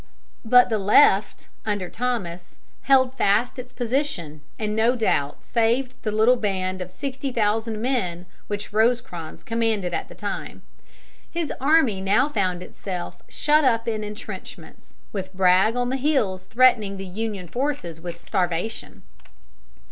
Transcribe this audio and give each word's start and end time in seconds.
But 0.43 0.69
the 0.71 0.79
left, 0.79 1.47
under 1.63 1.87
Thomas, 1.87 2.55
held 2.81 3.13
fast 3.13 3.59
its 3.59 3.71
position, 3.71 4.41
and 4.57 4.75
no 4.75 4.95
doubt 4.95 5.43
saved 5.43 5.93
the 6.01 6.11
little 6.11 6.37
band 6.37 6.81
of 6.81 6.91
sixty 6.91 7.31
thousand 7.31 7.79
men 7.79 8.25
which 8.47 8.73
Rosecrans 8.73 9.43
commanded 9.43 9.93
at 9.93 10.07
the 10.07 10.15
time. 10.15 10.63
His 11.29 11.53
army 11.61 12.01
now 12.01 12.27
found 12.29 12.63
itself 12.63 13.21
shut 13.29 13.63
up 13.63 13.87
in 13.87 14.03
intrenchments, 14.03 14.95
with 15.13 15.35
Bragg 15.35 15.75
on 15.75 15.89
the 15.89 15.97
hills 15.97 16.45
threatening 16.45 16.97
the 16.97 17.05
Union 17.05 17.47
forces 17.47 18.01
with 18.01 18.23
starvation. 18.25 19.03